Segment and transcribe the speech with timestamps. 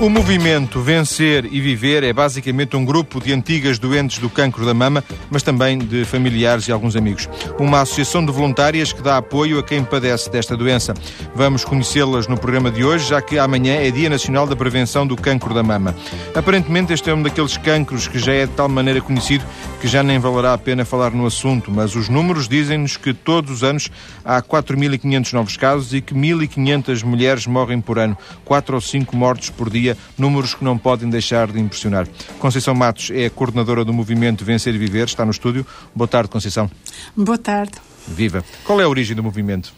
[0.00, 4.72] O movimento Vencer e Viver é basicamente um grupo de antigas doentes do cancro da
[4.72, 7.28] mama, mas também de familiares e alguns amigos.
[7.58, 10.94] Uma associação de voluntárias que dá apoio a quem padece desta doença.
[11.34, 15.16] Vamos conhecê-las no programa de hoje, já que amanhã é Dia Nacional da Prevenção do
[15.16, 15.92] Cancro da Mama.
[16.32, 19.44] Aparentemente, este é um daqueles cancros que já é de tal maneira conhecido
[19.80, 23.50] que já nem valerá a pena falar no assunto, mas os números dizem-nos que todos
[23.50, 23.90] os anos
[24.24, 29.50] há 4.500 novos casos e que 1.500 mulheres morrem por ano, 4 ou 5 mortes
[29.50, 32.08] por dia números que não podem deixar de impressionar.
[32.38, 35.66] Conceição Matos é a coordenadora do movimento Vencer e Viver, está no estúdio.
[35.94, 36.70] Boa tarde, Conceição.
[37.16, 37.72] Boa tarde.
[38.06, 38.44] Viva.
[38.64, 39.72] Qual é a origem do movimento?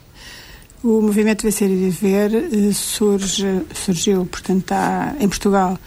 [0.83, 5.78] O movimento Vencer e Viver eh, surge, surgiu, portanto, há, em Portugal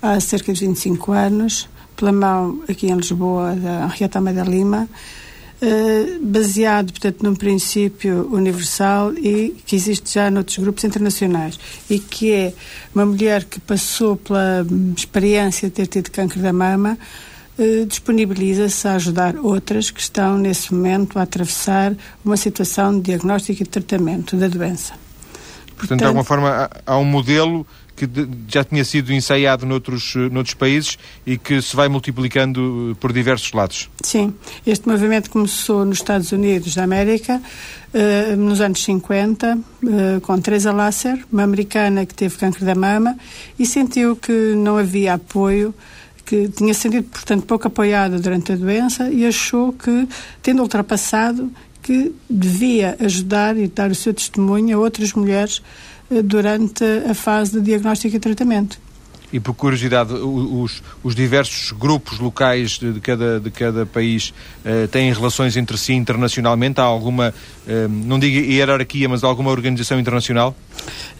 [0.00, 4.88] há cerca de 25 anos, pela mão aqui em Lisboa da Henrietta Almeida Lima,
[5.60, 12.30] eh, baseado, portanto, num princípio universal e que existe já noutros grupos internacionais e que
[12.30, 12.52] é
[12.94, 16.98] uma mulher que passou pela experiência de ter tido câncer da mama
[17.58, 23.62] uh, disponibiliza-se a ajudar outras que estão nesse momento a atravessar uma situação de diagnóstico
[23.62, 24.92] e tratamento da doença.
[25.74, 28.08] Portanto, Portanto de alguma forma, há um modelo que
[28.46, 33.52] já tinha sido ensaiado noutros, noutros países e que se vai multiplicando eh, por diversos
[33.52, 33.88] lados.
[34.02, 34.34] Sim,
[34.66, 37.40] este movimento começou nos Estados Unidos da América
[37.94, 43.16] uh, nos anos 50, uh, com Teresa Lasser, uma americana que teve câncer da mama
[43.58, 45.74] e sentiu que não havia apoio
[46.26, 50.08] que tinha sentido, portanto, pouco apoiada durante a doença e achou que,
[50.42, 51.52] tendo ultrapassado,
[51.86, 57.52] que devia ajudar e dar o seu testemunho a outras mulheres eh, durante a fase
[57.52, 58.78] de diagnóstico e tratamento.
[59.32, 64.32] E por curiosidade, os, os diversos grupos locais de, de, cada, de cada país
[64.64, 66.80] uh, têm relações entre si internacionalmente?
[66.80, 67.34] Há alguma,
[67.66, 70.56] uh, não digo hierarquia, mas alguma organização internacional?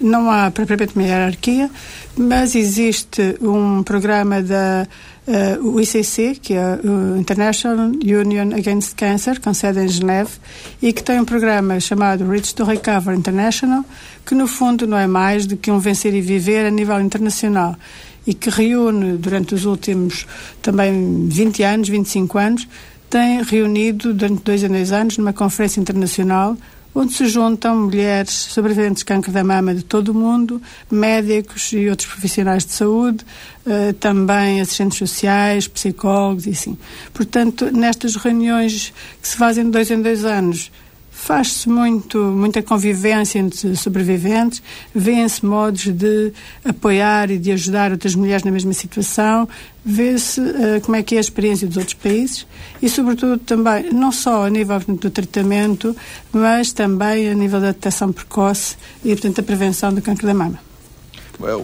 [0.00, 1.68] Não há propriamente uma hierarquia,
[2.16, 4.86] mas existe um programa da
[5.26, 10.32] uh, o ICC, que é o International Union Against Cancer, com sede em Geneve,
[10.80, 13.84] e que tem um programa chamado Reach to Recover International,
[14.24, 17.76] que no fundo não é mais do que um vencer e viver a nível internacional
[18.26, 20.26] e que reúne durante os últimos
[20.60, 22.68] também 20 anos, 25 anos,
[23.08, 26.56] tem reunido durante dois a dois anos numa conferência internacional
[26.96, 31.90] onde se juntam mulheres sobreviventes de câncer da mama de todo o mundo, médicos e
[31.90, 33.22] outros profissionais de saúde,
[33.66, 36.78] uh, também assistentes sociais, psicólogos e assim.
[37.12, 40.72] Portanto, nestas reuniões que se fazem de dois em dois anos,
[41.26, 44.62] faz-se muito, muita convivência entre sobreviventes,
[44.94, 46.32] vêem-se modos de
[46.64, 49.48] apoiar e de ajudar outras mulheres na mesma situação,
[49.84, 52.46] vê-se uh, como é que é a experiência dos outros países
[52.80, 55.96] e, sobretudo, também, não só a nível do tratamento,
[56.32, 60.60] mas também a nível da detecção precoce e, portanto, a prevenção do câncer da mama.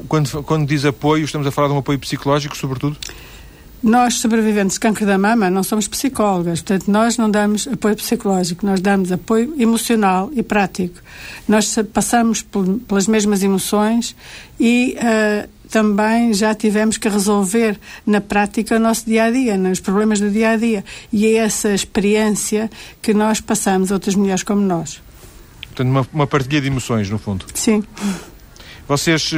[0.09, 2.97] Quando, quando diz apoio, estamos a falar de um apoio psicológico, sobretudo?
[3.82, 8.65] Nós, sobreviventes de câncer da mama, não somos psicólogas, portanto, nós não damos apoio psicológico,
[8.65, 11.00] nós damos apoio emocional e prático.
[11.48, 12.47] Nós passamos
[12.87, 14.15] pelas mesmas emoções
[14.60, 19.81] e uh, também já tivemos que resolver na prática o nosso dia a dia, nos
[19.81, 20.84] problemas do dia a dia.
[21.12, 22.70] E é essa experiência
[23.00, 25.00] que nós passamos a outras mulheres como nós.
[25.69, 27.47] Portanto, uma, uma partilha de emoções, no fundo.
[27.54, 27.82] Sim.
[28.93, 29.33] Vocês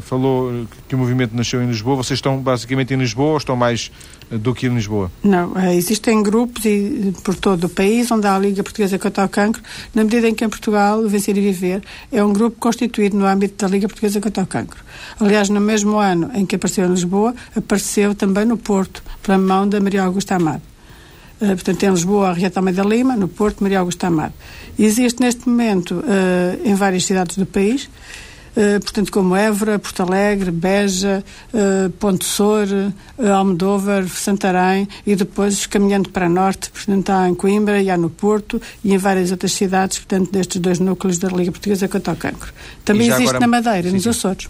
[0.00, 3.92] falou que o movimento nasceu em Lisboa, vocês estão basicamente em Lisboa ou estão mais
[4.30, 5.12] do que em Lisboa?
[5.22, 9.28] Não, existem grupos e, por todo o país onde há a Liga Portuguesa contra o
[9.28, 9.62] Cancro,
[9.94, 13.62] na medida em que em Portugal, Vencer e Viver é um grupo constituído no âmbito
[13.62, 14.82] da Liga Portuguesa contra o Cancro.
[15.20, 19.68] Aliás, no mesmo ano em que apareceu em Lisboa, apareceu também no Porto, pela mão
[19.68, 20.62] da Maria Augusta Amado.
[21.42, 24.34] Uh, portanto, em Lisboa, a Rieta Almeida Lima, no Porto, Maria Augusta Amado.
[24.78, 27.88] Existe neste momento uh, em várias cidades do país,
[28.54, 31.24] portanto, como Évora, Porto Alegre, Beja,
[31.98, 32.66] Ponte Sor,
[33.18, 38.60] Almodóvar, Santarém e depois caminhando para norte, portanto, há em Coimbra e há no Porto
[38.84, 42.52] e em várias outras cidades, portanto, destes dois núcleos da Liga Portuguesa contra o Cancro.
[42.84, 43.40] Também existe agora...
[43.40, 44.48] na Madeira, sim, nos Açores.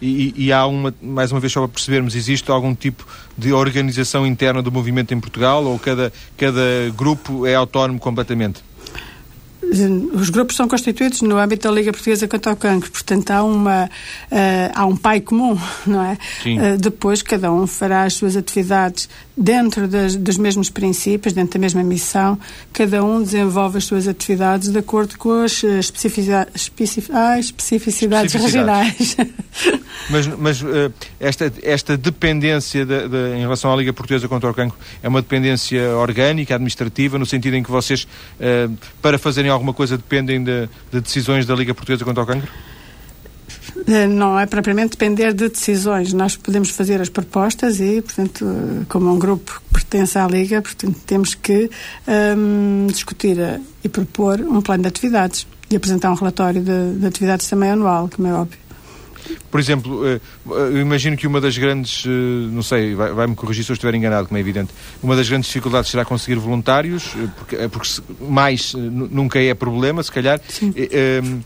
[0.00, 3.06] E, e, há uma, mais uma vez só para percebermos, existe algum tipo
[3.36, 6.60] de organização interna do movimento em Portugal ou cada, cada
[6.94, 8.62] grupo é autónomo completamente?
[10.12, 13.84] Os grupos são constituídos no âmbito da Liga Portuguesa contra o Cancro, portanto há, uma,
[13.86, 16.18] uh, há um pai comum, não é?
[16.44, 21.58] Uh, depois cada um fará as suas atividades dentro das, dos mesmos princípios, dentro da
[21.58, 22.38] mesma missão,
[22.72, 28.32] cada um desenvolve as suas atividades de acordo com as eh, especificidades, especific, ah, especificidades,
[28.32, 29.16] regionais.
[30.08, 34.54] mas mas uh, esta, esta dependência de, de, em relação à Liga Portuguesa contra o
[34.54, 38.06] Cancro é uma dependência orgânica, administrativa, no sentido em que vocês,
[39.02, 42.50] para fazerem alguma coisa dependem de, de, decisões da Liga Portuguesa contra o Cancro?
[43.86, 46.12] Eh, não é propriamente depender de decisões.
[46.12, 50.60] Nós podemos fazer as propostas e, portanto, eh, como um grupo que pertence à Liga,
[50.60, 51.70] portanto, temos que
[52.06, 53.36] um, ehm, discutir
[53.84, 58.08] e propor um plano de atividades e apresentar um relatório de, de atividades também anual,
[58.14, 58.65] como é óbvio.
[59.50, 62.04] Por exemplo, eh, eu imagino que uma das grandes,
[62.50, 65.90] não sei, vai-me corrigir se eu estiver enganado, como é evidente, uma das grandes dificuldades
[65.90, 67.88] será conseguir voluntários, porque, porque
[68.20, 70.40] mais nunca é problema, se calhar.
[70.48, 70.72] Sim.
[70.76, 71.40] Ehm,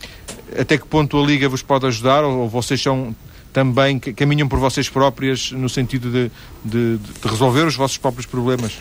[0.58, 3.14] até que ponto a Liga vos pode ajudar ou, vocês são
[3.52, 6.30] também caminham por vocês próprias no sentido de,
[6.64, 8.78] de, de resolver os vossos próprios problemas?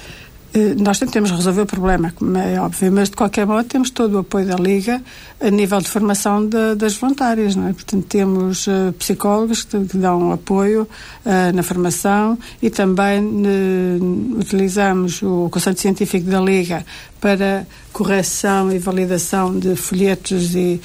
[0.52, 4.16] Eh, nós tentamos resolver o problema, como é óbvio, mas de qualquer modo temos todo
[4.16, 5.02] o apoio da Liga
[5.40, 7.74] a nível de formação de, das voluntárias, não é?
[7.74, 10.84] Portanto, temos uh, psicólogos que, que, dão apoio
[11.24, 16.84] uh, na formação e também uh, utilizamos o Conselho Científico da Liga
[17.22, 20.82] para correção e validação de folhetos e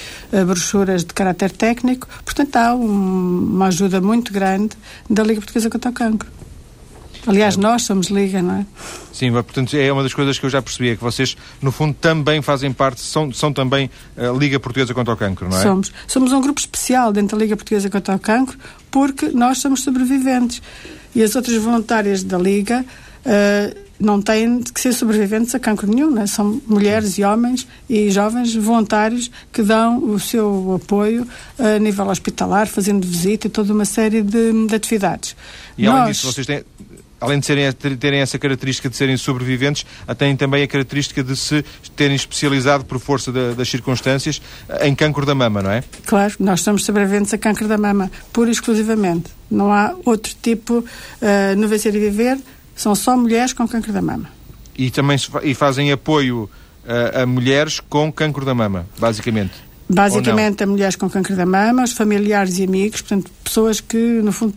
[0.46, 2.08] brochuras de caráter técnico.
[2.24, 4.76] Portanto, há um, uma ajuda muito grande
[5.08, 6.43] da Liga Portuguesa contra o Cancro.
[7.26, 8.66] Aliás, nós somos Liga, não é?
[9.12, 11.94] Sim, portanto, é uma das coisas que eu já percebi, é que vocês, no fundo,
[11.94, 15.62] também fazem parte, são, são também a Liga Portuguesa contra o Cancro, não é?
[15.62, 15.92] Somos.
[16.06, 18.58] Somos um grupo especial dentro da Liga Portuguesa contra o Cancro,
[18.90, 20.60] porque nós somos sobreviventes.
[21.14, 22.84] E as outras voluntárias da Liga
[23.24, 26.26] uh, não têm que ser sobreviventes a cancro nenhum, né?
[26.26, 31.26] são mulheres e homens e jovens voluntários que dão o seu apoio
[31.58, 35.36] a nível hospitalar, fazendo visita e toda uma série de, de atividades.
[35.78, 35.94] E Nós...
[35.94, 36.64] além disso, vocês têm,
[37.24, 39.84] além de serem, terem essa característica de serem sobreviventes,
[40.16, 41.64] têm também a característica de se
[41.96, 44.40] terem especializado por força da, das circunstâncias
[44.82, 45.82] em cancro da mama, não é?
[46.06, 49.30] Claro, nós somos sobreviventes a cancro da mama, pura e exclusivamente.
[49.50, 52.38] Não há outro tipo uh, no Vencer e Viver,
[52.74, 54.28] são só mulheres com cancro da mama.
[54.76, 56.44] E também e fazem apoio
[56.84, 59.52] uh, a mulheres com cancro da mama, basicamente?
[59.88, 64.32] Basicamente a mulheres com câncer da mama, os familiares e amigos, portanto, pessoas que, no
[64.32, 64.54] fundo,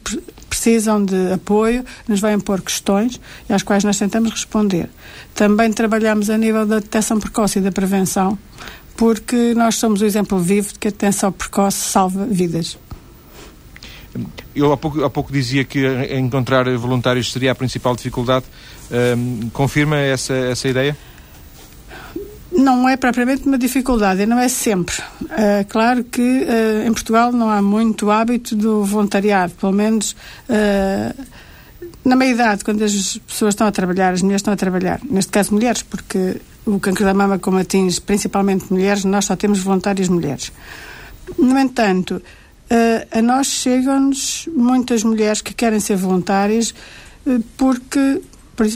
[0.58, 4.90] precisam de apoio, nos vêm pôr questões e às quais nós tentamos responder.
[5.36, 8.38] Também trabalhamos a nível da detecção precoce e da prevenção,
[8.96, 12.78] porque nós somos o exemplo vivo de que a detecção precoce salva vidas.
[14.56, 18.46] Eu há pouco, há pouco dizia que encontrar voluntários seria a principal dificuldade.
[18.90, 20.98] Um, confirma essa, essa ideia?
[22.58, 24.96] Não é propriamente uma dificuldade, não é sempre.
[25.22, 30.16] Uh, claro que uh, em Portugal não há muito hábito do voluntariado, pelo menos
[30.50, 31.26] uh,
[32.04, 35.00] na meia-idade, quando as pessoas estão a trabalhar, as mulheres estão a trabalhar.
[35.08, 39.60] Neste caso, mulheres, porque o câncer da mama, como atinge principalmente mulheres, nós só temos
[39.60, 40.52] voluntárias mulheres.
[41.38, 42.22] No entanto,
[43.12, 46.74] a nós chegam-nos muitas mulheres que querem ser voluntárias
[47.58, 48.22] porque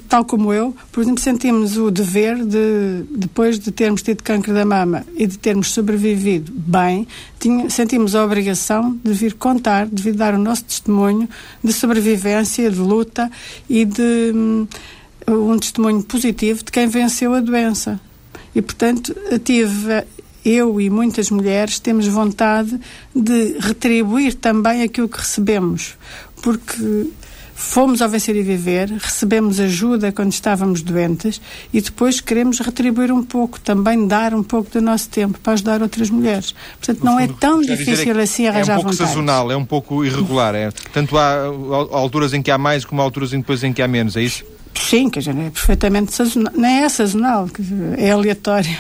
[0.08, 4.64] tal como eu, por exemplo, sentimos o dever de, depois de termos tido câncer da
[4.64, 7.08] mama e de termos sobrevivido bem,
[7.40, 11.28] tinha, sentimos a obrigação de vir contar, de vir dar o nosso testemunho
[11.64, 13.32] de sobrevivência, de luta
[13.68, 14.68] e de um,
[15.28, 18.00] um testemunho positivo de quem venceu a doença.
[18.54, 20.04] E, portanto, tive
[20.44, 22.80] eu e muitas mulheres temos vontade
[23.16, 25.96] de retribuir também aquilo que recebemos,
[26.42, 27.10] porque
[27.62, 31.40] Fomos ao Vencer e Viver, recebemos ajuda quando estávamos doentes
[31.72, 35.82] e depois queremos retribuir um pouco, também dar um pouco do nosso tempo para ajudar
[35.82, 36.54] outras mulheres.
[36.80, 39.10] Portanto, não é tão difícil é assim arranjar É um pouco vontades.
[39.12, 40.54] sazonal, é um pouco irregular.
[40.56, 40.70] É.
[40.92, 41.46] Tanto há
[41.92, 44.24] alturas em que há mais como há alturas em depois em que há menos, é
[44.24, 44.44] isso?
[44.74, 46.52] Sim, que é perfeitamente sazonal.
[46.54, 47.48] Não é sazonal,
[47.98, 48.76] é aleatório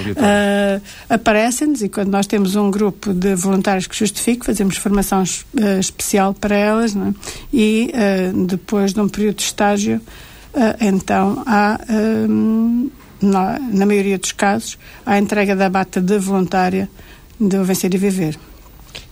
[0.00, 5.80] uh, aparecem-nos e quando nós temos um grupo de voluntários que justifique, fazemos formação uh,
[5.80, 7.14] especial para elas é?
[7.52, 10.00] e uh, depois de um período de estágio,
[10.80, 11.78] então há,
[13.20, 16.88] na, na maioria dos casos, a entrega da bata de voluntária
[17.38, 18.38] de Vencer e Viver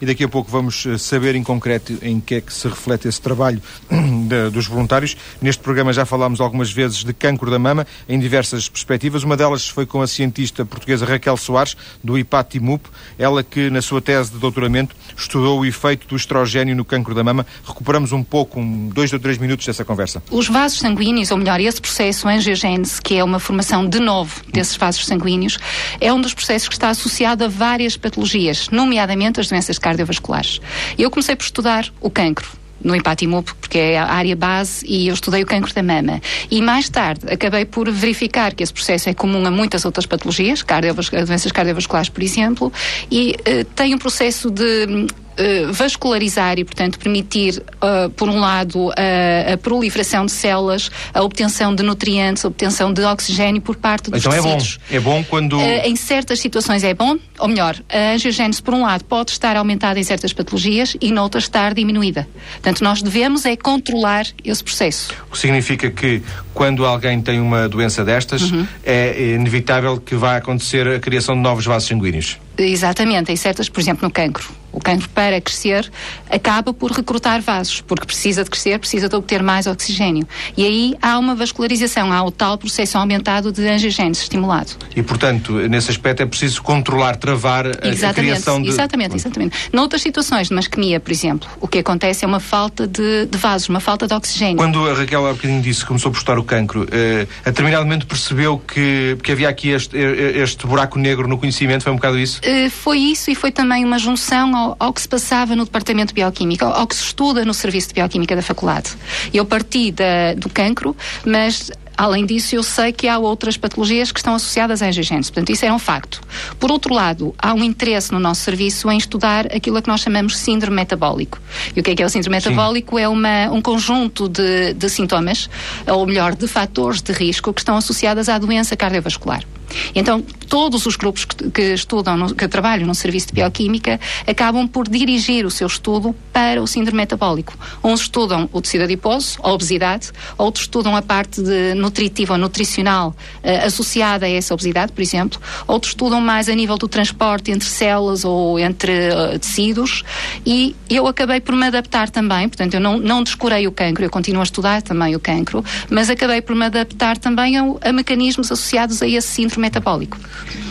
[0.00, 3.08] e daqui a pouco vamos eh, saber em concreto em que é que se reflete
[3.08, 5.16] esse trabalho de, dos voluntários.
[5.40, 9.22] Neste programa já falámos algumas vezes de cancro da mama em diversas perspectivas.
[9.22, 14.00] Uma delas foi com a cientista portuguesa Raquel Soares, do IPAT-IMUP, ela que na sua
[14.00, 17.46] tese de doutoramento estudou o efeito do estrogênio no cancro da mama.
[17.66, 20.22] Recuperamos um pouco, um, dois ou três minutos dessa conversa.
[20.30, 24.76] Os vasos sanguíneos, ou melhor, esse processo angiogênese, que é uma formação de novo desses
[24.76, 25.58] vasos sanguíneos,
[26.00, 30.60] é um dos processos que está associado a várias patologias, nomeadamente as doenças cardiovasculares.
[30.98, 32.48] Eu comecei por estudar o cancro
[32.82, 36.20] no Empatimup, porque é a área base, e eu estudei o cancro da mama.
[36.50, 40.62] E mais tarde acabei por verificar que esse processo é comum a muitas outras patologias,
[40.62, 42.72] cardiovas doenças cardiovasculares, por exemplo,
[43.10, 45.06] e uh, tem um processo de
[45.38, 51.74] uh, vascularizar e, portanto, permitir, uh, por um lado, a proliferação de células, a obtenção
[51.74, 54.78] de nutrientes, a obtenção de oxigênio por parte dos então tecidos.
[54.86, 55.60] Então é bom, é bom quando...
[55.60, 59.98] em certas situações é bom, ou melhor, a angiogênese, por um lado, pode estar aumentada
[59.98, 62.26] em certas patologias e noutras estar diminuída.
[62.54, 65.12] Portanto, nós devemos é controlar esse processo.
[65.28, 66.22] O que significa que
[66.52, 68.66] quando alguém tem uma doença destas, uhum.
[68.84, 72.38] é inevitável que vá acontecer a criação de novos vasos sanguíneos.
[72.56, 74.48] Exatamente, em certas, por exemplo, no cancro.
[74.74, 75.88] O cancro, para crescer,
[76.28, 80.26] acaba por recrutar vasos, porque precisa de crescer, precisa de obter mais oxigênio.
[80.56, 84.72] E aí há uma vascularização, há o tal processo aumentado de angiogênese estimulado.
[84.96, 88.68] E, portanto, nesse aspecto é preciso controlar, travar a, a criação de...
[88.68, 89.56] Exatamente, exatamente.
[89.72, 93.68] Noutras situações de masquemia, por exemplo, o que acontece é uma falta de, de vasos,
[93.68, 94.56] uma falta de oxigênio.
[94.56, 97.84] Quando a Raquel há bocadinho disse que começou por estudar o cancro, eh, a determinado
[97.84, 102.18] momento percebeu que, que havia aqui este, este buraco negro no conhecimento, foi um bocado
[102.18, 102.40] isso?
[102.44, 106.08] Uh, foi isso e foi também uma junção ao, ao, que se passava no Departamento
[106.08, 108.90] de Bioquímica, ao, que se estuda no Serviço de Bioquímica da Faculdade.
[109.32, 114.18] Eu parti da, do cancro, mas Além disso, eu sei que há outras patologias que
[114.18, 115.30] estão associadas à angiogenese.
[115.30, 116.20] Portanto, isso é um facto.
[116.58, 120.00] Por outro lado, há um interesse no nosso serviço em estudar aquilo a que nós
[120.00, 121.40] chamamos síndrome metabólico.
[121.74, 122.48] E o que é que é o síndrome Sim.
[122.50, 122.98] metabólico?
[122.98, 125.48] É uma, um conjunto de, de sintomas,
[125.86, 129.44] ou melhor, de fatores de risco que estão associados à doença cardiovascular.
[129.94, 134.68] Então, todos os grupos que, que estudam, no, que trabalham no serviço de bioquímica, acabam
[134.68, 137.54] por dirigir o seu estudo para o síndrome metabólico.
[137.82, 143.14] Uns estudam o tecido adiposo, a obesidade, outros estudam a parte de nutritiva ou nutricional
[143.42, 147.68] uh, associada a essa obesidade, por exemplo, outros estudam mais a nível do transporte entre
[147.68, 150.02] células ou entre uh, tecidos,
[150.44, 154.10] e eu acabei por me adaptar também, portanto, eu não, não descurei o cancro, eu
[154.10, 159.02] continuo a estudar também o cancro, mas acabei por me adaptar também a mecanismos associados
[159.02, 160.18] a esse síndrome metabólico.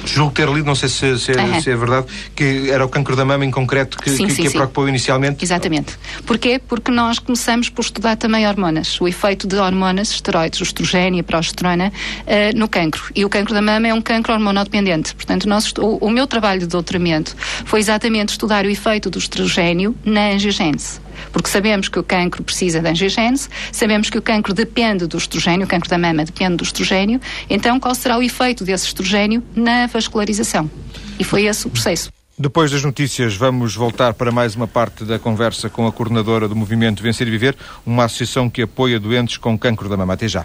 [0.06, 3.16] Julgo ter lido, não sei se, se, é, se, é, verdade, que era o cancro
[3.16, 5.44] da mama em concreto que, sim, que, sim, que a preocupou inicialmente.
[5.44, 5.98] Exatamente.
[6.26, 6.60] Porquê?
[6.60, 11.92] Porque nós começamos por estudar também hormonas, o efeito de hormonas, esteroides, estrogênio e progesterona
[11.92, 13.04] uh, no cancro.
[13.16, 15.16] E o cancro da mama é um cancro hormonodependente.
[15.16, 17.36] Portanto, nós, o, o meu trabalho de doutoramento
[17.66, 22.80] foi exatamente estudar o efeito do estrogênio na angiogênese porque sabemos que o cancro precisa
[22.80, 26.64] de angiogênese, sabemos que o cancro depende do estrogênio, o cancro da mama depende do
[26.64, 30.70] estrogênio, então qual será o efeito desse estrogênio na vascularização?
[31.20, 32.10] E foi esse o processo.
[32.38, 36.56] Depois das notícias, vamos voltar para mais uma parte da conversa com a coordenadora do
[36.56, 40.14] movimento Vencer e Viver, uma associação que apoia doentes com cancro da mama.
[40.14, 40.44] Até já.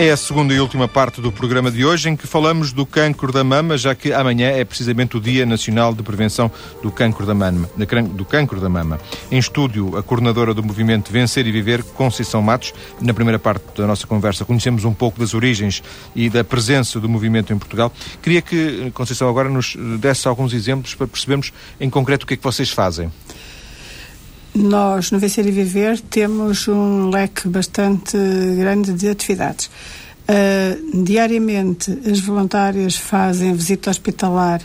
[0.00, 3.30] É a segunda e última parte do programa de hoje em que falamos do cancro
[3.30, 6.50] da mama, já que amanhã é precisamente o Dia Nacional de Prevenção
[6.82, 7.68] do Cancro da Mama.
[8.14, 8.98] Do cancro da mama.
[9.30, 12.72] Em estúdio, a coordenadora do movimento Vencer e Viver, Conceição Matos.
[12.98, 15.82] Na primeira parte da nossa conversa, conhecemos um pouco das origens
[16.16, 17.92] e da presença do movimento em Portugal.
[18.22, 22.36] Queria que, Conceição, agora nos desse alguns exemplos para percebermos em concreto o que é
[22.38, 23.12] que vocês fazem.
[24.54, 28.16] Nós, no Vencer e Viver, temos um leque bastante
[28.56, 29.70] grande de atividades.
[30.30, 34.60] Uh, diariamente, as voluntárias fazem visita hospitalar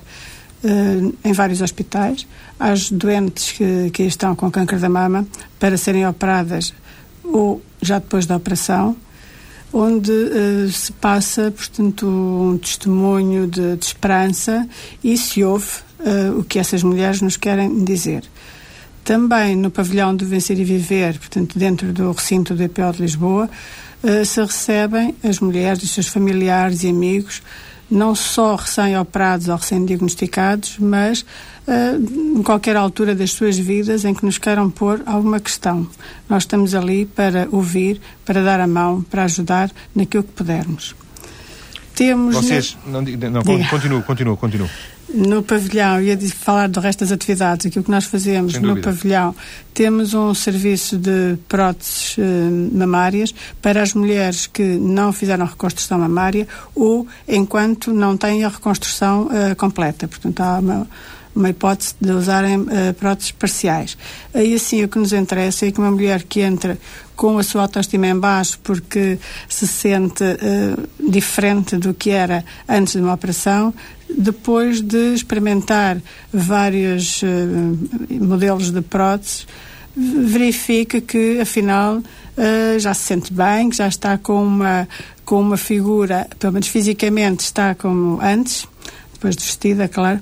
[0.63, 2.27] uh, em vários hospitais
[2.59, 5.25] às doentes que, que estão com câncer da mama
[5.59, 6.73] para serem operadas
[7.23, 8.95] ou já depois da operação,
[9.71, 14.67] onde uh, se passa, portanto, um testemunho de, de esperança
[15.03, 15.85] e se ouve
[16.37, 18.23] o que essas mulheres nos querem dizer.
[19.05, 23.47] Também no pavilhão do Vencer e Viver, portanto, dentro do recinto do EPO de Lisboa,
[24.01, 27.43] uh, se recebem as mulheres e os seus familiares e amigos,
[27.89, 34.25] não só recém-operados ou recém-diagnosticados, mas uh, em qualquer altura das suas vidas em que
[34.25, 35.87] nos queiram pôr alguma questão.
[36.27, 40.95] Nós estamos ali para ouvir, para dar a mão, para ajudar naquilo que pudermos.
[41.93, 42.35] Temos.
[42.35, 42.75] Vocês.
[42.87, 44.69] Não, não, continuo, continuo, continuo
[45.15, 49.33] no pavilhão, ia falar do resto das atividades, aquilo que nós fazemos no pavilhão,
[49.73, 52.21] temos um serviço de próteses uh,
[52.71, 59.27] mamárias para as mulheres que não fizeram reconstrução mamária ou enquanto não têm a reconstrução
[59.27, 60.07] uh, completa.
[60.07, 60.87] Portanto, há uma,
[61.35, 63.97] uma hipótese de usarem uh, próteses parciais.
[64.33, 66.77] Aí, assim, o que nos interessa é que uma mulher que entra
[67.15, 69.17] com a sua autoestima em baixo porque
[69.47, 73.73] se sente uh, diferente do que era antes de uma operação,
[74.09, 75.97] depois de experimentar
[76.31, 77.25] vários uh,
[78.21, 79.47] modelos de próteses,
[79.95, 84.87] verifica que, afinal, uh, já se sente bem, que já está com uma,
[85.23, 88.67] com uma figura, pelo menos fisicamente, está como antes,
[89.13, 90.19] depois de vestida, claro,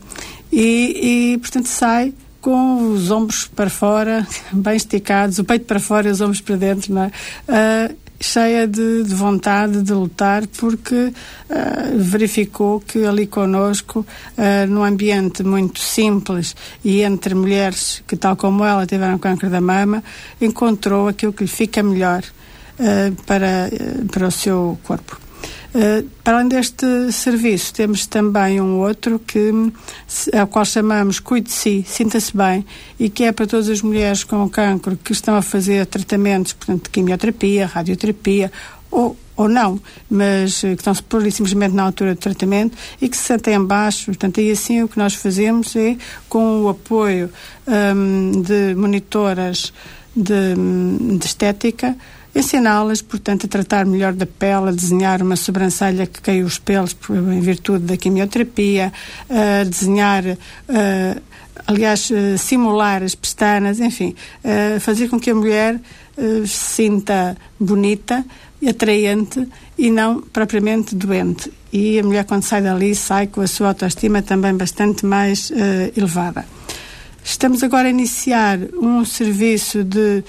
[0.52, 6.08] e, e portanto, sai com os ombros para fora, bem esticados, o peito para fora
[6.08, 7.12] e os ombros para dentro, não é?
[7.48, 14.06] Uh, cheia de, de vontade de lutar, porque uh, verificou que ali conosco,
[14.38, 19.62] uh, num ambiente muito simples e entre mulheres que, tal como ela, tiveram câncer da
[19.62, 20.04] mama,
[20.40, 22.24] encontrou aquilo que lhe fica melhor
[22.80, 23.70] uh, para,
[24.12, 25.23] para o seu corpo.
[25.74, 29.52] Uh, para além deste serviço, temos também um outro que,
[30.38, 32.66] ao qual chamamos Cuide de Si, Sinta-se Bem,
[33.00, 36.84] e que é para todas as mulheres com cancro que estão a fazer tratamentos, portanto,
[36.84, 38.52] de quimioterapia, radioterapia
[38.94, 40.94] ou, ou não, mas eh, que estão
[41.32, 44.06] simplesmente na altura do tratamento e que se sentem abaixo.
[44.06, 45.98] Portanto, aí assim o que nós fazemos é,
[46.30, 47.30] com o apoio
[47.68, 49.74] um, de monitoras
[50.16, 50.54] de,
[51.18, 51.98] de estética,
[52.36, 56.96] ensiná-las, portanto, a tratar melhor da pele, a desenhar uma sobrancelha que caiu os pelos
[57.10, 58.92] em virtude da quimioterapia,
[59.30, 60.24] a desenhar,
[61.68, 62.10] aliás,
[62.40, 64.16] simular as pestanas, enfim,
[64.82, 65.80] fazer com que a mulher
[66.46, 68.26] se sinta bonita,
[68.68, 69.48] atraente
[69.78, 71.52] e não propriamente doente.
[71.72, 75.52] E a mulher, quando sai dali, sai com a sua autoestima também bastante mais
[75.96, 76.46] elevada.
[77.24, 80.24] Estamos agora a iniciar um serviço de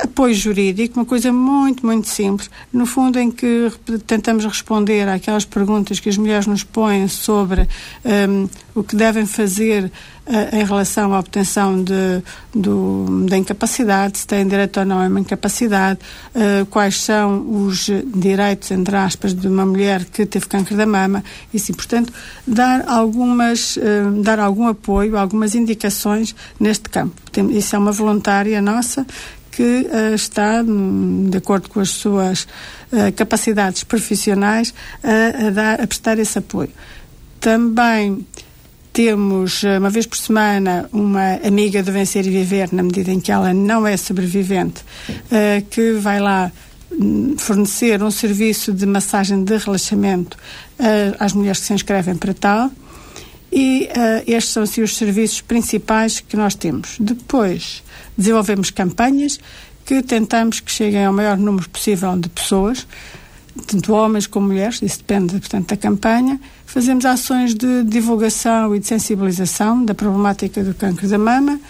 [0.00, 3.70] apoio jurídico, uma coisa muito, muito simples, no fundo em que
[4.06, 7.68] tentamos responder àquelas perguntas que as mulheres nos põem sobre
[8.04, 12.22] um, o que devem fazer uh, em relação à obtenção de,
[12.54, 16.00] do, da incapacidade, se têm direito ou não a uma incapacidade,
[16.34, 21.22] uh, quais são os direitos, entre aspas, de uma mulher que teve câncer da mama,
[21.52, 22.12] e assim, portanto,
[22.46, 27.20] dar algumas, uh, dar algum apoio, algumas indicações neste campo.
[27.50, 29.06] Isso é uma voluntária nossa
[29.52, 32.42] que uh, está, hum, de acordo com as suas
[32.90, 36.70] uh, capacidades profissionais, a, dar, a prestar esse apoio.
[37.38, 38.26] Também
[38.92, 43.18] temos, eh, uma vez por semana, uma amiga do Vencer e Viver, na medida em
[43.18, 46.52] que ela não é sobrevivente, uh, que vai lá
[46.92, 50.36] hum, fornecer um serviço de massagem de relaxamento
[50.78, 52.70] uh, às mulheres que se inscrevem para tal.
[53.52, 56.96] E uh, estes são assim, os serviços principais que nós temos.
[56.98, 57.82] Depois,
[58.16, 59.38] desenvolvemos campanhas
[59.84, 62.86] que tentamos que cheguem ao maior número possível de pessoas,
[63.66, 66.40] tanto homens como mulheres, isso depende, portanto, da campanha.
[66.64, 71.60] Fazemos ações de divulgação e de sensibilização da problemática do câncer da mama.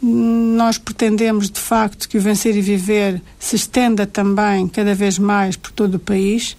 [0.00, 5.56] Nós pretendemos, de facto, que o Vencer e Viver se estenda também cada vez mais
[5.56, 6.56] por todo o país.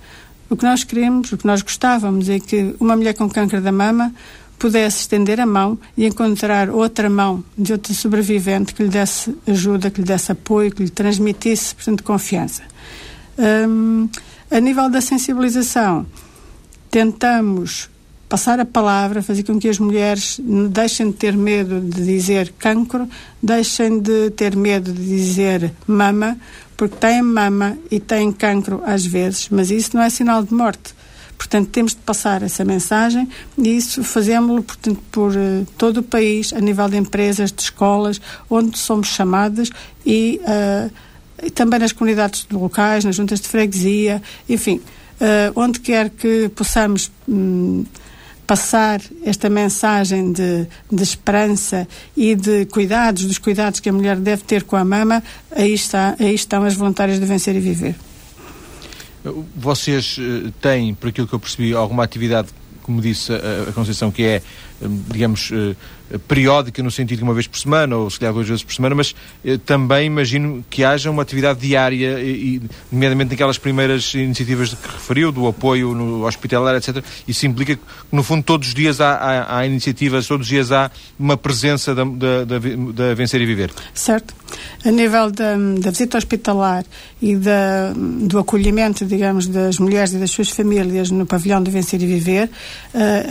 [0.50, 3.72] O que nós queremos, o que nós gostávamos é que uma mulher com câncer da
[3.72, 4.13] mama
[4.58, 9.89] pudesse estender a mão e encontrar outra mão de outro sobrevivente que lhe desse ajuda,
[9.89, 12.63] que lhe desse apoio, que lhe transmitisse, portanto, confiança.
[13.38, 14.10] Um,
[14.50, 16.06] a nível da sensibilização,
[16.89, 17.89] tentamos
[18.28, 20.39] passar a palavra, fazer com que as mulheres
[20.70, 23.08] deixem de ter medo de dizer cancro,
[23.41, 26.38] deixem de ter medo de dizer mama,
[26.76, 30.97] porque têm mama e têm cancro às vezes, mas isso não é sinal de morte.
[31.38, 36.52] Portanto, temos de passar essa mensagem e isso fazemos-lo, portanto, por uh, todo o país,
[36.52, 38.19] a nível de empresas, de escolas,
[38.50, 39.69] onde somos chamadas
[40.06, 40.91] e, uh,
[41.43, 44.82] e também nas comunidades locais, nas juntas de freguesia, enfim,
[45.21, 47.86] uh, onde quer que possamos um,
[48.47, 54.43] passar esta mensagem de, de, esperança e de cuidados, dos cuidados que a mulher deve
[54.43, 55.21] ter com a mama,
[55.52, 58.07] aí, está, aí estão as voluntárias de Vencer e Viver.
[59.56, 62.50] Vocês eh, têm, por aquilo que eu percebi, alguma atividade,
[62.84, 64.42] como disse a, Conceição, que é,
[64.82, 65.76] digamos, eh,
[66.28, 68.96] periódica no sentido de uma vez por semana ou se calhar duas vezes por semana,
[68.96, 69.13] mas
[69.44, 72.62] eh, também imagino que haja uma atividade diária, e,
[72.92, 77.04] nomeadamente naquelas primeiras iniciativas que referiu, do apoio no hospitalar, etc.
[77.28, 80.72] Isso implica que, no fundo, todos os dias há, há, há iniciativas, todos os dias
[80.72, 82.60] há uma presença da, da, da,
[82.94, 83.72] da Vencer e Viver.
[83.94, 84.34] Certo.
[84.86, 86.86] A nível da, da visita hospitalar
[87.22, 92.02] e da, do acolhimento, digamos, das mulheres e das suas famílias no pavilhão de Vencer
[92.02, 92.50] e Viver,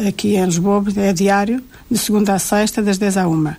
[0.06, 3.54] aqui em Lisboa, é diário, de segunda a sexta, das 10 à 1.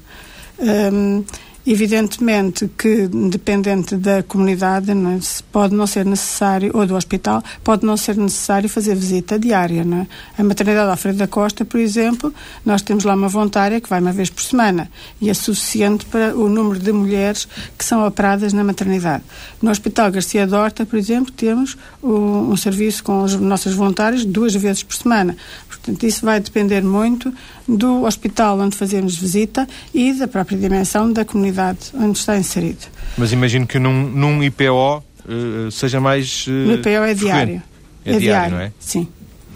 [0.59, 1.23] Um,
[1.69, 5.19] Evidentemente que, dependente da comunidade, não é?
[5.51, 9.83] pode não ser necessário, ou do hospital, pode não ser necessário fazer visita diária.
[9.83, 10.07] Não é?
[10.37, 12.33] A maternidade Alfredo da Costa, por exemplo,
[12.65, 16.33] nós temos lá uma voluntária que vai uma vez por semana e é suficiente para
[16.37, 17.45] o número de mulheres
[17.77, 19.25] que são operadas na maternidade.
[19.61, 24.55] No Hospital Garcia Dorta, por exemplo, temos um, um serviço com os nossos voluntários duas
[24.55, 25.35] vezes por semana.
[25.67, 27.33] Portanto, isso vai depender muito
[27.67, 32.87] do hospital onde fazemos visita e da própria dimensão da comunidade onde está inserido.
[33.17, 36.47] Mas imagino que num, num IPO uh, eh, seja mais.
[36.47, 37.63] Uh, no IPO é diário.
[38.05, 38.71] É, é, diário, diário, não é?
[38.79, 39.07] Sim.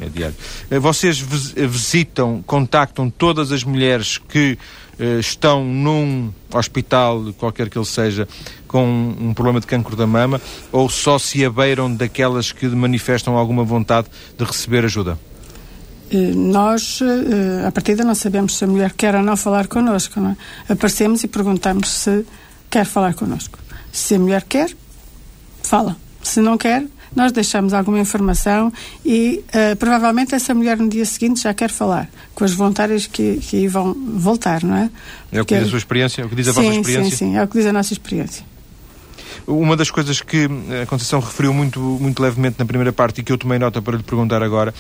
[0.02, 0.36] É diário.
[0.70, 4.58] Uh, vocês visitam, contactam todas as mulheres que
[5.00, 8.28] uh, estão num hospital, qualquer que ele seja,
[8.68, 8.86] com
[9.20, 14.08] um problema de cancro da mama, ou só se abeiram daquelas que manifestam alguma vontade
[14.38, 15.18] de receber ajuda?
[16.36, 17.00] Nós,
[17.66, 20.20] a partir de não sabemos se a mulher quer ou não falar connosco.
[20.20, 20.74] Não é?
[20.74, 22.26] Aparecemos e perguntamos se
[22.70, 23.58] quer falar connosco.
[23.92, 24.72] Se a mulher quer,
[25.64, 25.96] fala.
[26.22, 28.72] Se não quer, nós deixamos alguma informação
[29.06, 33.38] e uh, provavelmente essa mulher no dia seguinte já quer falar com as voluntárias que,
[33.38, 34.90] que vão voltar, não é?
[35.32, 36.22] É o que diz a sua experiência?
[36.22, 37.18] É o que diz a sim, vossa experiência?
[37.18, 38.46] Sim, sim, é o que diz a nossa experiência.
[39.48, 40.48] Uma das coisas que
[40.82, 43.98] a Conceição referiu muito, muito levemente na primeira parte e que eu tomei nota para
[43.98, 44.74] lhe perguntar agora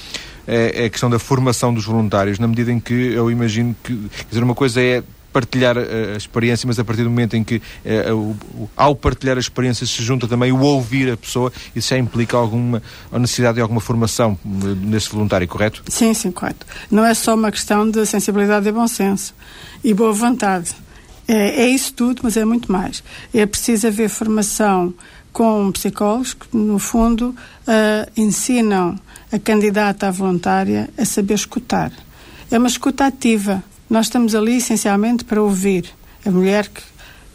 [0.47, 3.93] é, é a questão da formação dos voluntários, na medida em que eu imagino que,
[4.09, 7.61] quer dizer, uma coisa é partilhar a, experiência, mas a partir do momento em que
[7.85, 8.35] eh, o,
[8.75, 12.81] ao partilhar a experiência se junta também o ouvir a pessoa, isso já implica alguma
[13.13, 15.83] necessidade de alguma formação eh, nesse voluntário, correto?
[15.87, 16.65] Sim, sim, correto.
[16.89, 19.33] Não é só uma questão de sensibilidade e bom senso
[19.83, 20.75] e boa vontade.
[21.27, 23.03] É, é isso tudo, mas é muito mais.
[23.33, 24.93] É preciso haver formação
[25.31, 27.35] com psicólogos que, no fundo,
[27.67, 28.99] uh, ensinam
[29.31, 31.91] a candidata à voluntária a saber escutar.
[32.49, 35.83] É uma escuta ativa nós estamos ali essencialmente para ouvir
[36.25, 36.81] a mulher que,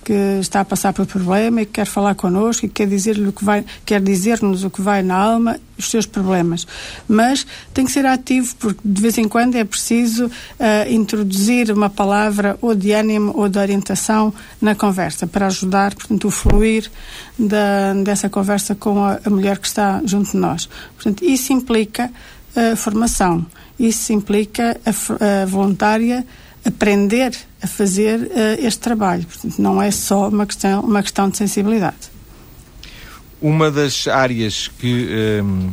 [0.07, 3.33] que está a passar por problema e que quer falar connosco e quer dizer-lhe o
[3.33, 6.64] que vai, quer dizer-nos o que vai na alma, os seus problemas.
[7.09, 10.31] Mas tem que ser ativo porque de vez em quando é preciso uh,
[10.88, 16.31] introduzir uma palavra ou de ânimo ou de orientação na conversa para ajudar, portanto, o
[16.31, 16.88] fluir
[17.37, 20.69] da, dessa conversa com a, a mulher que está junto de nós.
[20.95, 22.12] Portanto, isso implica
[22.55, 23.45] uh, formação.
[23.77, 26.25] Isso implica a, a voluntária
[26.64, 27.33] aprender
[27.66, 29.26] a fazer uh, este trabalho.
[29.26, 32.14] Portanto, não é só uma questão, uma questão de sensibilidade.
[33.42, 35.70] Uma das áreas que um, ehm,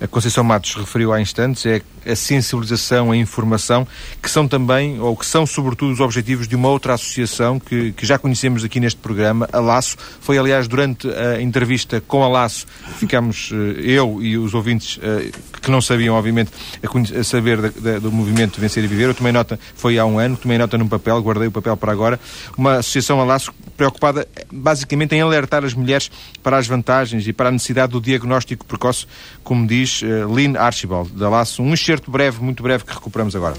[0.00, 3.86] a Conceição Matos referiu há instantes é a sensibilização, a informação,
[4.22, 8.06] que são também, ou que são sobretudo os objetivos de uma outra associação que, que
[8.06, 9.96] já conhecemos aqui neste programa, a Laço.
[10.20, 12.66] Foi, aliás, durante a entrevista com a Laço,
[12.98, 16.50] ficamos, eh, eu e os ouvintes eh, que não sabiam, obviamente,
[16.82, 19.04] a, a saber da, da, do movimento Vencer e Viver.
[19.04, 21.92] Eu tomei nota, foi há um ano, tomei nota num papel, guardei o papel para
[21.92, 22.20] agora.
[22.56, 26.10] Uma associação a Laço preocupada basicamente em alertar as mulheres
[26.42, 29.06] para as vantagens e para a necessidade do diagnóstico precoce,
[29.42, 31.62] como diz uh, Lynn Archibald, da Laço.
[31.62, 33.56] Um excerto breve, muito breve, que recuperamos agora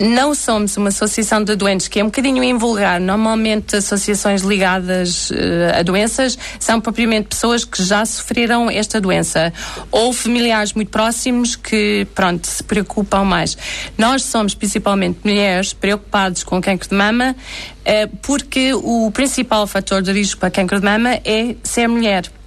[0.00, 2.98] não somos uma associação de doentes, que é um bocadinho invulgar.
[2.98, 5.34] Normalmente, associações ligadas uh,
[5.78, 9.52] a doenças são propriamente pessoas que já sofreram esta doença
[9.90, 13.58] ou familiares muito próximos que, pronto, se preocupam mais.
[13.98, 20.12] Nós somos principalmente mulheres preocupadas com cancro de mama, uh, porque o principal fator de
[20.12, 22.39] risco para cancro de mama é ser mulher.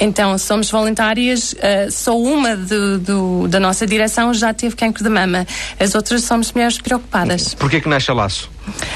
[0.00, 5.10] Então, somos voluntárias, uh, só uma de, do, da nossa direção já teve cancro de
[5.10, 5.46] mama.
[5.78, 7.54] As outras somos mulheres preocupadas.
[7.54, 8.50] Porquê que nasce a Laço?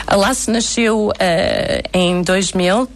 [0.06, 2.88] A Laço nasceu uh, em 2000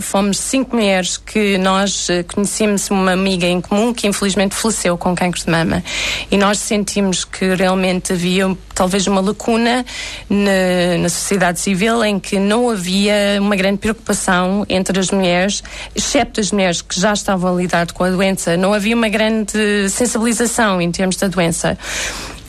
[0.00, 5.14] Fomos cinco mulheres que nós uh, conhecemos uma amiga em comum que infelizmente faleceu com
[5.14, 5.82] cancro de mama.
[6.30, 9.84] E nós sentimos que realmente havia talvez uma lacuna
[10.28, 15.62] na, na sociedade civil em que não havia uma grande preocupação entre as mulheres,
[15.94, 19.88] exceto as mulheres que já estavam a lidar com a doença, não havia uma grande
[19.90, 21.78] sensibilização em termos da doença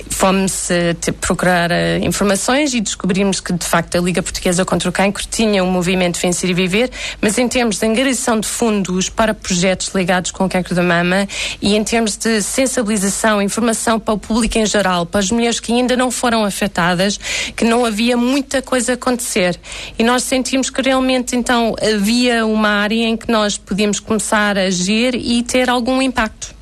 [0.10, 4.92] fomos uh, procurar uh, informações e descobrimos que, de facto, a Liga Portuguesa contra o
[4.92, 6.90] Cancro tinha um movimento Vencer e Viver,
[7.22, 11.28] mas em termos de angariação de fundos para projetos ligados com o cancro da mama
[11.62, 15.72] e em termos de sensibilização, informação para o público em geral, para as mulheres que
[15.72, 17.20] ainda não foram afetadas,
[17.56, 19.60] que não havia muita coisa a acontecer.
[19.98, 24.64] E nós sentimos que realmente, então, havia uma área em que nós podíamos começar a
[24.64, 26.57] agir e ter algum impacto.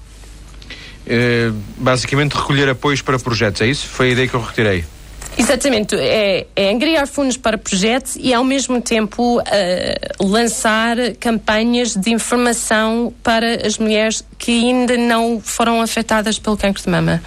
[1.08, 3.88] Eh, basicamente recolher apoios para projetos, é isso?
[3.88, 4.84] Foi a ideia que eu retirei.
[5.38, 9.44] Exatamente, é, é angariar fundos para projetos e ao mesmo tempo uh,
[10.26, 16.90] lançar campanhas de informação para as mulheres que ainda não foram afetadas pelo cancro de
[16.90, 17.22] mama.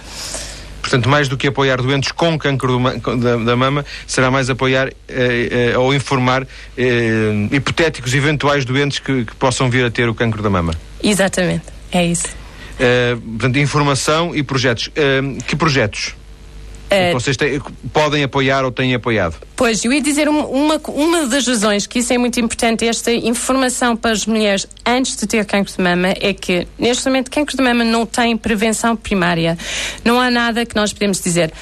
[0.81, 2.79] Portanto, mais do que apoiar doentes com cancro
[3.19, 9.25] da, da mama, será mais apoiar eh, eh, ou informar eh, hipotéticos eventuais doentes que,
[9.25, 10.73] que possam vir a ter o cancro da mama.
[11.03, 12.38] Exatamente, é isso.
[12.79, 14.87] Uh, portanto, informação e projetos.
[14.87, 16.15] Uh, que projetos?
[16.89, 17.61] Uh, vocês têm,
[17.93, 19.35] podem apoiar ou têm apoiado?
[19.55, 23.11] Pois, eu ia dizer uma, uma, uma das razões que isso é muito importante, esta
[23.11, 27.55] informação para as mulheres antes de ter cancro de mama, é que neste momento cancro
[27.55, 29.57] de mama não tem prevenção primária.
[30.03, 31.53] Não há nada que nós podemos dizer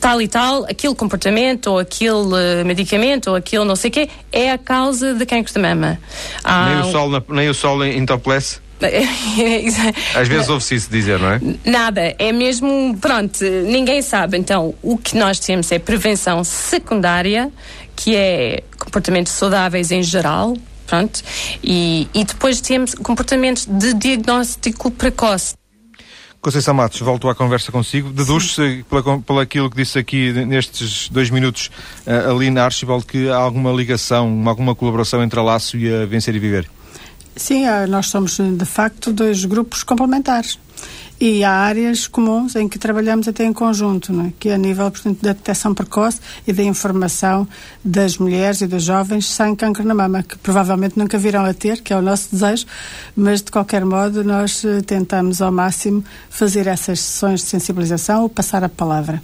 [0.00, 4.52] tal e tal, aquele comportamento ou aquele medicamento ou aquele não sei o quê, é
[4.52, 5.98] a causa de cancro de mama.
[6.44, 8.63] nem, o sol na, nem o sol entoplece?
[10.14, 11.40] Às vezes ouve-se isso dizer, não é?
[11.64, 14.38] Nada, é mesmo, pronto, ninguém sabe.
[14.38, 17.50] Então, o que nós temos é prevenção secundária,
[17.96, 21.22] que é comportamentos saudáveis em geral, pronto,
[21.62, 25.54] e, e depois temos comportamentos de diagnóstico precoce.
[26.44, 28.10] Conceição Matos, volto à conversa consigo.
[28.10, 28.84] Deduz-se,
[29.26, 31.70] pela aquilo que disse aqui nestes dois minutos,
[32.06, 36.04] uh, ali na Archibald, que há alguma ligação, alguma colaboração entre a Laço e a
[36.04, 36.68] Vencer e Viver?
[37.36, 40.58] Sim, eh, nós somos de facto dois grupos complementares.
[41.20, 44.32] E há áreas comuns em que trabalhamos até em conjunto, é?
[44.38, 47.46] que é a nível, portanto, da detecção precoce e da informação
[47.84, 51.80] das mulheres e dos jovens sem câncer na mama, que provavelmente nunca virão a ter,
[51.82, 52.66] que é o nosso desejo,
[53.16, 58.28] mas de qualquer modo nós eh, tentamos ao máximo fazer essas sessões de sensibilização ou
[58.28, 59.22] passar a palavra.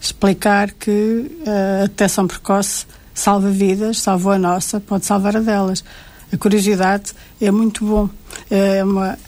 [0.00, 5.84] Explicar que eh, a detecção precoce salva vidas, salvou a nossa, pode salvar a delas.
[6.32, 8.08] A curiosidade é muito bom.
[8.50, 9.18] É uma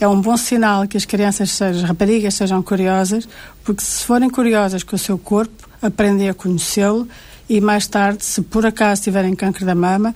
[0.00, 3.28] é um bom sinal que as crianças, sejam, as raparigas, sejam curiosas,
[3.62, 7.08] porque se forem curiosas com o seu corpo, aprendem a conhecê-lo
[7.48, 10.14] e mais tarde, se por acaso tiverem câncer da mama,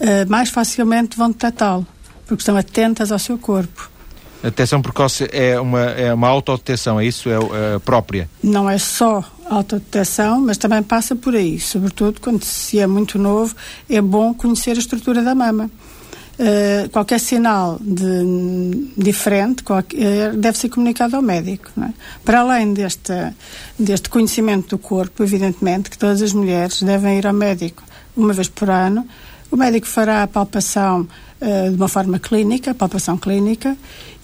[0.00, 1.86] uh, mais facilmente vão detectá-lo,
[2.26, 3.90] porque estão atentas ao seu corpo.
[4.42, 7.28] A detecção precoce é uma, é uma autodetecção, é isso?
[7.28, 7.34] É,
[7.74, 8.28] é própria?
[8.42, 11.58] Não é só autodetecção, mas também passa por aí.
[11.58, 13.56] Sobretudo quando se é muito novo,
[13.88, 15.70] é bom conhecer a estrutura da mama.
[16.38, 21.70] Uh, qualquer sinal de, diferente qualquer, deve ser comunicado ao médico.
[21.80, 21.88] É?
[22.22, 23.12] Para além deste,
[23.78, 27.82] deste conhecimento do corpo, evidentemente, que todas as mulheres devem ir ao médico
[28.14, 29.06] uma vez por ano.
[29.50, 31.08] O médico fará a palpação
[31.40, 33.74] uh, de uma forma clínica, palpação clínica,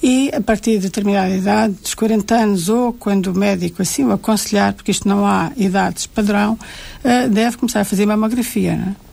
[0.02, 4.12] e a partir de determinada idade, dos 40 anos, ou quando o médico assim o
[4.12, 6.58] aconselhar, porque isto não há idades padrão,
[7.04, 8.76] uh, deve começar a fazer mamografia.
[8.76, 9.11] Não é?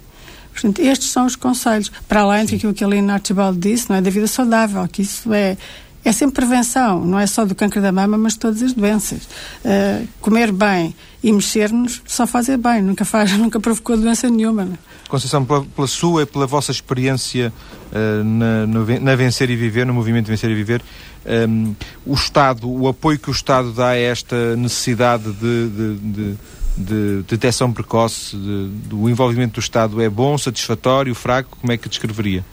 [0.51, 4.01] Portanto, estes são os conselhos, para além daquilo que a Lina Archibald disse, não é
[4.01, 5.57] da vida saudável, que isso é
[6.03, 9.23] é sempre prevenção, não é só do câncer da mama, mas de todas as doenças.
[9.63, 14.63] Uh, comer bem e mexer-nos só fazer bem, nunca faz, nunca provocou doença nenhuma.
[14.63, 15.07] É?
[15.09, 17.51] Conceição, pela, pela, sua e pela vossa experiência
[17.91, 20.81] uh, na, no, na, Vencer e Viver, no movimento Vencer e Viver,
[21.25, 25.95] um, ehm, o Estado, o apoio que o Estado dá a esta necessidade de, de,
[25.97, 26.37] de
[26.79, 31.57] de detecção precoce, de, do envolvimento do Estado é bom, satisfatório, fraco?
[31.59, 32.43] Como é que descreveria?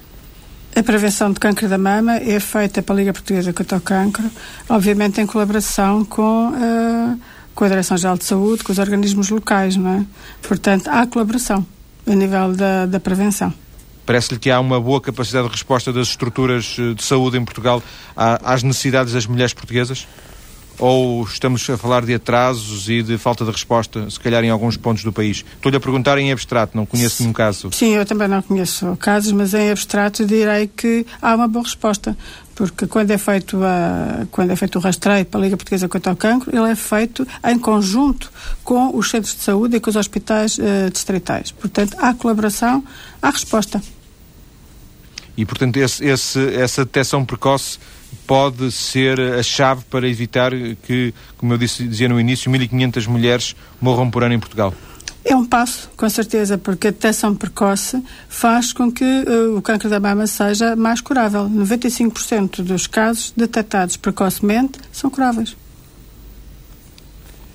[0.75, 4.31] A prevenção de câncer da mama é feita pela Liga Portuguesa contra o Cancro,
[4.69, 7.19] obviamente em colaboração com, uh,
[7.55, 10.05] com a Direção-Geral de Saúde, com os organismos locais, não é?
[10.43, 11.65] Portanto, há colaboração
[12.07, 13.55] a nível da, da prevenção.
[14.05, 17.83] Parece-lhe que há uma boa capacidade de resposta das estruturas eh, de saúde em Portugal
[18.15, 20.07] às necessidades das mulheres portuguesas?
[20.79, 24.77] Ou estamos a falar de atrasos e de falta de resposta, se calhar em alguns
[24.77, 25.45] pontos do país?
[25.55, 27.71] Estou-lhe a perguntar em abstrato, não conheço nenhum caso.
[27.73, 32.17] Sim, eu também não conheço casos, mas em abstrato direi que há uma boa resposta.
[32.55, 36.13] Porque quando é feito, a, quando é feito o rastreio para a Liga Portuguesa contra
[36.13, 38.33] o Cancro, ele é feito em conjunto
[38.65, 41.53] com os centros de saúde e com os hospitais uh, distritais.
[41.53, 42.83] Portanto, há colaboração,
[43.21, 43.83] há resposta.
[45.37, 47.79] E, portanto, esse, esse, essa detecção precoce
[48.27, 53.57] pode ser a chave para evitar que, como eu disse, dizia no início, 1.500 mulheres
[53.81, 54.73] morram por ano em Portugal?
[55.25, 59.89] É um passo, com certeza, porque a detecção precoce faz com que uh, o câncer
[59.89, 61.51] da mama seja mais curável.
[61.51, 65.57] 95% dos casos detectados precocemente são curáveis.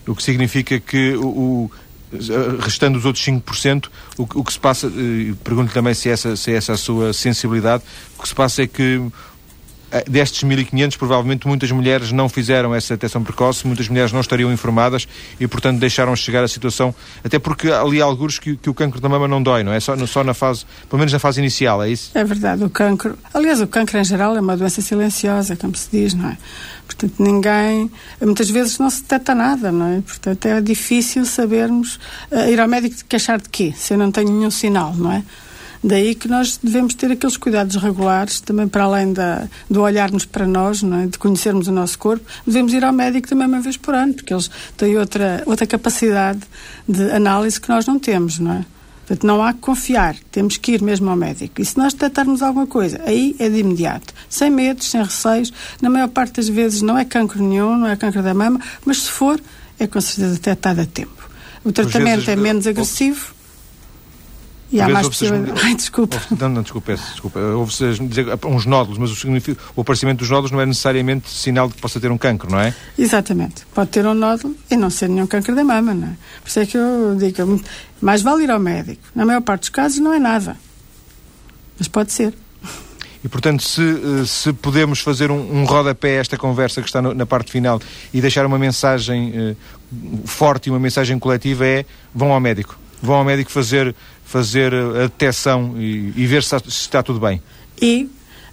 [0.05, 1.71] O que significa que o, o
[2.59, 6.35] restando os outros 5%, o, o que se passa, uh, pergunto também se é essa,
[6.35, 7.83] se é essa a sua sensibilidade,
[8.17, 9.11] o que se passa é que eh,
[10.09, 15.07] destes 1.500, provavelmente muitas mulheres não fizeram essa detecção precoce, muitas mulheres não estariam informadas
[15.39, 19.01] e, portanto, deixaram chegar a situação, até porque ali há alguns que, que o cancro
[19.01, 19.79] da mama não dói, não é?
[19.79, 22.11] Só, só na fase, pelo menos na fase inicial, é isso?
[22.13, 25.89] É verdade, o cancro, aliás, o cancro em geral é uma doença silenciosa, como se
[25.91, 26.37] diz, não é?
[26.85, 27.89] Portanto, ninguém,
[28.21, 30.01] muitas vezes não se detecta nada, não é?
[30.01, 31.99] Portanto, é difícil sabermos,
[32.31, 35.23] uh, ir ao médico queixar de quê, se eu não tenho nenhum sinal, não é?
[35.83, 40.45] Daí que nós devemos ter aqueles cuidados regulares, também para além da, do olharmos para
[40.45, 41.07] nós, é?
[41.07, 44.33] de conhecermos o nosso corpo, devemos ir ao médico também uma vez por ano, porque
[44.33, 46.41] eles têm outra, outra capacidade
[46.87, 48.65] de análise que nós não temos, não é?
[49.07, 51.61] Portanto, não há que confiar, temos que ir mesmo ao médico.
[51.61, 55.51] E se nós detectarmos alguma coisa, aí é de imediato, sem medos, sem receios.
[55.81, 59.01] Na maior parte das vezes não é cancro nenhum, não é cancro da mama, mas
[59.01, 59.41] se for,
[59.79, 61.29] é com certeza detectado a tempo.
[61.65, 63.40] O tratamento vezes, é menos agressivo
[64.71, 65.63] e há mais possibilidades.
[65.63, 66.21] Ai, desculpa.
[66.39, 67.39] Não, não, desculpa, desculpa.
[67.39, 69.27] Houve-se dizer uns nódulos, mas o,
[69.75, 72.59] o aparecimento dos nódulos não é necessariamente sinal de que possa ter um cancro, não
[72.59, 72.73] é?
[72.97, 73.65] Exatamente.
[73.73, 76.11] Pode ter um nódulo e não ser nenhum cancro da mama, não é?
[76.41, 77.61] Por isso é que eu digo,
[77.99, 79.01] mais vale ir ao médico.
[79.13, 80.55] Na maior parte dos casos não é nada.
[81.77, 82.33] Mas pode ser.
[83.23, 87.01] E, portanto, se, eh, se podemos fazer um, um rodapé a esta conversa que está
[87.01, 87.79] no, na parte final
[88.11, 89.55] e deixar uma mensagem eh,
[90.25, 92.80] forte e uma mensagem coletiva é vão ao médico.
[93.01, 97.19] Vão ao médico fazer, fazer a detecção e, e ver se está, se está, tudo
[97.19, 97.41] bem.
[97.81, 98.09] E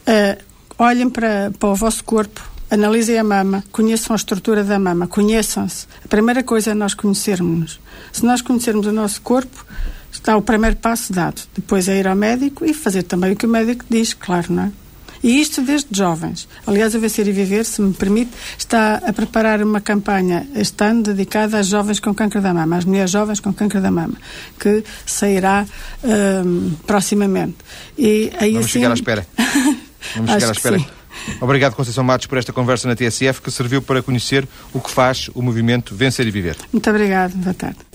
[0.06, 0.42] uh,
[0.78, 5.86] olhem para, para o vosso corpo, analisem a mama, conheçam a estrutura da mama, conheçam-se.
[6.04, 7.80] A primeira coisa é nós conhecermos-nos.
[8.12, 9.64] Se nós conhecermos o nosso corpo,
[10.10, 11.42] está o primeiro passo dado.
[11.54, 14.64] Depois é ir ao médico e fazer também o que o médico diz, claro, não
[14.64, 14.72] é?
[15.22, 16.48] E isto desde jovens.
[16.66, 21.02] Aliás, a Vencer e Viver, se me permite, está a preparar uma campanha este ano
[21.02, 24.14] dedicada às jovens com câncer da mama, às mulheres jovens com câncer da mama,
[24.58, 25.66] que sairá
[26.04, 27.56] um, proximamente.
[27.96, 28.72] E aí, Vamos assim...
[28.74, 29.26] chegar à espera.
[30.14, 30.98] Vamos chegar à espera.
[31.40, 35.28] Obrigado, Conceição Matos, por esta conversa na TSF que serviu para conhecer o que faz
[35.34, 36.56] o movimento Vencer e Viver.
[36.72, 37.34] Muito obrigado.
[37.34, 37.87] Boa tarde.